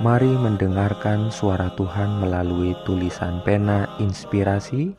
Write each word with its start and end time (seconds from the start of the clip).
Mari 0.00 0.32
mendengarkan 0.32 1.28
suara 1.28 1.68
Tuhan 1.76 2.24
melalui 2.24 2.72
tulisan 2.88 3.44
pena 3.44 3.84
inspirasi 4.00 4.96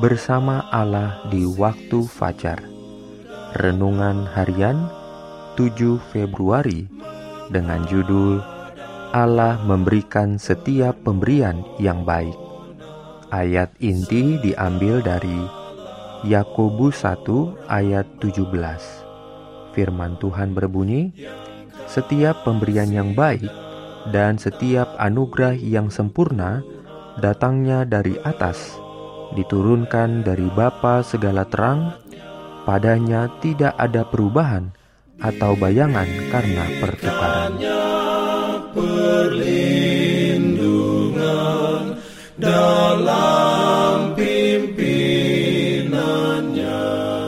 bersama 0.00 0.64
Allah 0.72 1.20
di 1.28 1.44
waktu 1.44 2.08
fajar. 2.08 2.64
Renungan 3.60 4.24
harian 4.32 4.88
7 5.60 6.00
Februari 6.08 6.88
dengan 7.52 7.84
judul 7.84 8.40
Allah 9.12 9.60
memberikan 9.60 10.40
setiap 10.40 10.96
pemberian 11.04 11.60
yang 11.76 12.08
baik. 12.08 12.32
Ayat 13.28 13.76
inti 13.82 14.40
diambil 14.40 15.04
dari 15.04 15.36
Yakobus 16.24 17.04
1 17.04 17.68
ayat 17.68 18.08
17. 18.24 19.04
Firman 19.76 20.16
Tuhan 20.16 20.56
berbunyi, 20.56 21.12
"Setiap 21.84 22.46
pemberian 22.46 22.88
yang 22.88 23.12
baik 23.12 23.63
dan 24.12 24.36
setiap 24.36 24.92
anugerah 25.00 25.56
yang 25.56 25.88
sempurna 25.88 26.60
datangnya 27.22 27.86
dari 27.86 28.18
atas, 28.20 28.76
diturunkan 29.38 30.26
dari 30.26 30.50
Bapa 30.52 31.00
segala 31.00 31.46
terang, 31.48 31.94
padanya 32.68 33.30
tidak 33.40 33.72
ada 33.78 34.04
perubahan 34.04 34.74
atau 35.22 35.54
bayangan 35.54 36.08
karena 36.28 36.64
pertukaran. 36.82 37.52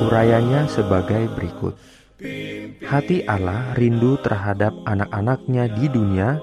Urayanya 0.06 0.64
sebagai 0.70 1.28
berikut. 1.36 1.74
Hati 2.88 3.28
Allah 3.28 3.76
rindu 3.76 4.16
terhadap 4.24 4.72
anak-anaknya 4.88 5.68
di 5.76 5.86
dunia 5.92 6.40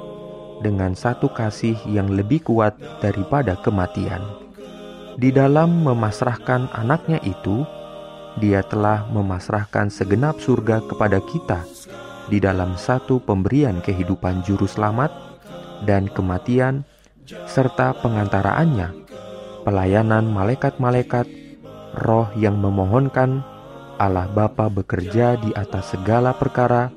dengan 0.62 0.94
satu 0.94 1.32
kasih 1.32 1.80
yang 1.90 2.12
lebih 2.12 2.46
kuat 2.46 2.78
daripada 3.02 3.58
kematian. 3.58 4.22
Di 5.18 5.30
dalam 5.30 5.86
memasrahkan 5.86 6.73
anaknya 6.73 7.22
itu, 7.26 7.66
dia 8.42 8.66
telah 8.66 9.06
memasrahkan 9.14 9.94
segenap 9.94 10.42
surga 10.42 10.82
kepada 10.90 11.22
kita 11.22 11.62
di 12.28 12.42
dalam 12.42 12.73
satu 12.80 13.22
pemberian 13.22 13.78
kehidupan 13.84 14.42
juru 14.42 14.66
selamat 14.66 15.14
dan 15.86 16.10
kematian 16.10 16.82
serta 17.28 17.94
pengantaraannya, 18.02 18.90
pelayanan 19.64 20.28
malaikat-malaikat, 20.34 21.28
roh 22.04 22.28
yang 22.36 22.58
memohonkan 22.58 23.45
Allah 24.02 24.26
Bapa 24.28 24.67
bekerja 24.67 25.38
di 25.38 25.54
atas 25.54 25.94
segala 25.94 26.34
perkara, 26.34 26.90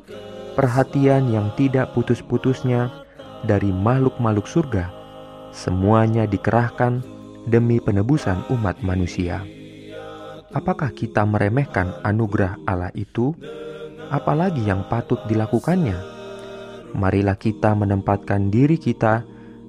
perhatian 0.56 1.28
yang 1.28 1.52
tidak 1.54 1.92
putus-putusnya 1.92 3.05
dari 3.46 3.70
makhluk-makhluk 3.70 4.50
surga, 4.50 4.90
semuanya 5.54 6.26
dikerahkan 6.26 7.00
demi 7.46 7.78
penebusan 7.78 8.42
umat 8.50 8.82
manusia. 8.82 9.46
Apakah 10.50 10.90
kita 10.90 11.22
meremehkan 11.22 11.94
anugerah 12.02 12.58
Allah 12.66 12.90
itu? 12.98 13.32
Apalagi 14.10 14.66
yang 14.66 14.86
patut 14.90 15.22
dilakukannya? 15.30 15.98
Marilah 16.94 17.38
kita 17.38 17.74
menempatkan 17.74 18.50
diri 18.50 18.78
kita 18.78 19.22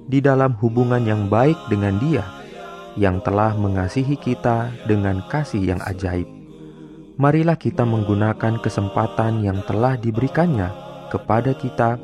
di 0.08 0.18
dalam 0.18 0.56
hubungan 0.58 1.02
yang 1.04 1.26
baik 1.28 1.58
dengan 1.68 2.00
Dia, 2.00 2.24
yang 2.96 3.20
telah 3.20 3.52
mengasihi 3.54 4.16
kita 4.16 4.72
dengan 4.88 5.22
kasih 5.28 5.76
yang 5.76 5.80
ajaib. 5.84 6.26
Marilah 7.18 7.58
kita 7.58 7.82
menggunakan 7.82 8.62
kesempatan 8.62 9.42
yang 9.42 9.60
telah 9.66 9.98
diberikannya 9.98 10.70
kepada 11.10 11.52
kita 11.52 11.98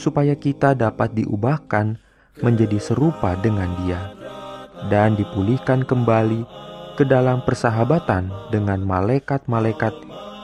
supaya 0.00 0.32
kita 0.32 0.72
dapat 0.72 1.12
diubahkan 1.12 2.00
menjadi 2.40 2.80
serupa 2.80 3.36
dengan 3.36 3.68
Dia 3.84 4.16
dan 4.88 5.12
dipulihkan 5.12 5.84
kembali 5.84 6.48
ke 6.96 7.04
dalam 7.04 7.44
persahabatan 7.44 8.32
dengan 8.48 8.80
malaikat-malaikat 8.80 9.92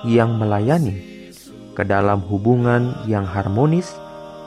yang 0.04 0.36
melayani, 0.36 1.32
ke 1.72 1.82
dalam 1.88 2.20
hubungan 2.28 2.92
yang 3.08 3.24
harmonis 3.24 3.96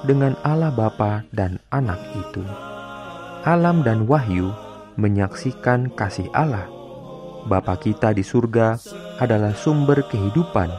dengan 0.06 0.38
Allah 0.46 0.69
Bapa 0.69 1.25
dan 1.34 1.58
Anak 1.74 1.98
itu. 2.14 2.46
Alam 3.50 3.81
dan 3.81 4.06
wahyu 4.06 4.53
menyaksikan 5.00 5.90
kasih 5.98 6.30
Allah. 6.38 6.69
Bapa 7.50 7.80
kita 7.80 8.14
di 8.14 8.22
surga 8.22 8.78
adalah 9.18 9.56
sumber 9.56 10.06
kehidupan, 10.06 10.69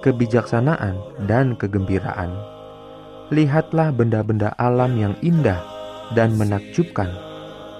kebijaksanaan, 0.00 1.26
dan 1.26 1.58
kegembiraan 1.58 2.53
lihatlah 3.32 3.88
benda-benda 3.88 4.52
alam 4.60 4.92
yang 5.00 5.14
indah 5.24 5.60
dan 6.12 6.36
menakjubkan. 6.36 7.08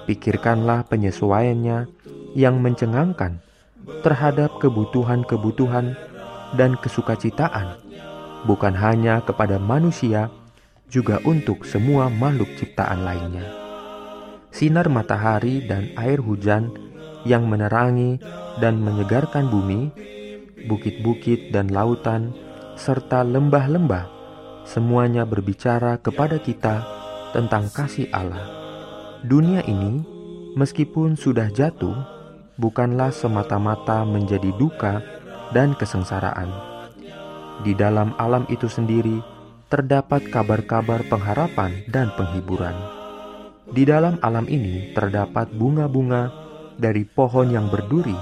Pikirkanlah 0.09 0.88
penyesuaiannya 0.88 1.88
yang 2.37 2.60
mencengangkan 2.60 3.41
terhadap 4.00 4.56
kebutuhan-kebutuhan 4.60 5.97
dan 6.56 6.77
kesukacitaan, 6.81 7.77
bukan 8.49 8.72
hanya 8.77 9.21
kepada 9.25 9.60
manusia, 9.60 10.32
juga 10.88 11.21
untuk 11.25 11.65
semua 11.65 12.12
makhluk 12.12 12.49
ciptaan 12.61 13.05
lainnya. 13.05 13.44
Sinar 14.55 14.87
matahari 14.87 15.65
dan 15.66 15.91
air 15.99 16.21
hujan 16.21 16.71
yang 17.26 17.49
menerangi 17.49 18.21
dan 18.61 18.78
menyegarkan 18.78 19.49
bumi, 19.49 19.91
bukit-bukit 20.69 21.50
dan 21.50 21.72
lautan, 21.72 22.31
serta 22.76 23.25
lembah-lembah 23.25 24.13
semuanya 24.64 25.28
berbicara 25.28 26.00
kepada 26.00 26.41
kita 26.41 26.84
tentang 27.36 27.69
kasih 27.72 28.08
Allah. 28.12 28.48
Dunia 29.25 29.64
ini, 29.64 30.04
meskipun 30.56 31.16
sudah 31.16 31.48
jatuh, 31.48 31.97
bukanlah 32.60 33.10
semata-mata 33.10 34.04
menjadi 34.04 34.52
duka 34.56 35.00
dan 35.56 35.72
kesengsaraan. 35.76 36.48
Di 37.62 37.72
dalam 37.72 38.12
alam 38.19 38.44
itu 38.50 38.66
sendiri 38.66 39.22
terdapat 39.70 40.28
kabar-kabar 40.28 41.06
pengharapan 41.06 41.86
dan 41.91 42.10
penghiburan. 42.14 42.75
Di 43.70 43.82
dalam 43.88 44.20
alam 44.20 44.44
ini 44.46 44.92
terdapat 44.92 45.50
bunga-bunga 45.50 46.31
dari 46.76 47.06
pohon 47.06 47.48
yang 47.48 47.72
berduri 47.72 48.16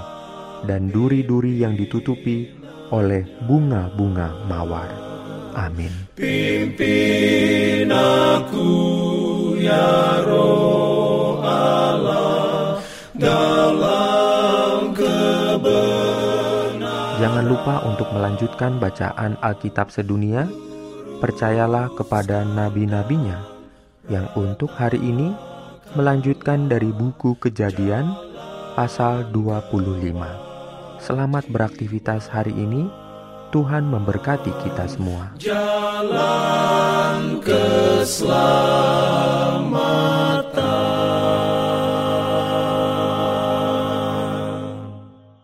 dan 0.63 0.87
duri-duri 0.89 1.59
yang 1.59 1.75
ditutupi 1.75 2.49
oleh 2.93 3.27
bunga-bunga 3.43 4.47
mawar. 4.47 5.12
Amin. 5.53 5.93
Pimpin 6.17 7.89
aku 7.89 8.69
ya 9.61 10.21
roh 10.25 11.39
Allah 11.45 12.81
dalam 13.13 14.97
kebenaran. 14.97 16.81
Jangan 17.21 17.45
lupa 17.45 17.85
untuk 17.85 18.09
melanjutkan 18.11 18.81
bacaan 18.81 19.37
Alkitab 19.41 19.93
sedunia. 19.93 20.49
Percayalah 21.23 21.87
kepada 21.95 22.43
nabi-nabinya 22.43 23.47
yang 24.11 24.27
untuk 24.35 24.75
hari 24.75 24.99
ini 24.99 25.31
melanjutkan 25.95 26.67
dari 26.67 26.91
buku 26.91 27.39
Kejadian 27.39 28.11
pasal 28.75 29.31
25. 29.31 30.99
Selamat 30.99 31.47
beraktivitas 31.47 32.27
hari 32.27 32.51
ini. 32.57 33.02
Tuhan 33.53 33.85
memberkati 33.85 34.49
kita 34.65 34.89
semua. 34.89 35.29
Jalan 35.37 36.01
ke. 37.37 38.01